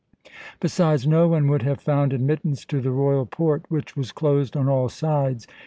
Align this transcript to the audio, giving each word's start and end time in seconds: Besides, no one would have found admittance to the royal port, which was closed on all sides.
Besides, 0.59 1.05
no 1.05 1.27
one 1.27 1.47
would 1.49 1.61
have 1.61 1.79
found 1.79 2.11
admittance 2.11 2.65
to 2.65 2.81
the 2.81 2.89
royal 2.89 3.27
port, 3.27 3.65
which 3.69 3.95
was 3.95 4.11
closed 4.11 4.57
on 4.57 4.67
all 4.67 4.89
sides. 4.89 5.45